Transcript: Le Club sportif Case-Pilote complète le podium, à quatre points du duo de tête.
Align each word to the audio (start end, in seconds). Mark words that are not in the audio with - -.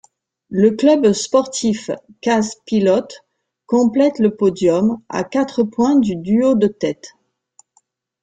Le 0.49 0.71
Club 0.71 1.13
sportif 1.13 1.91
Case-Pilote 2.21 3.23
complète 3.67 4.17
le 4.17 4.35
podium, 4.35 4.99
à 5.09 5.23
quatre 5.23 5.61
points 5.61 5.95
du 5.99 6.15
duo 6.15 6.55
de 6.55 6.65
tête. 6.65 7.13